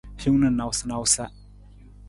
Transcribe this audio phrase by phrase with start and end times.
[0.21, 1.23] Hiwung na nawusanawusa.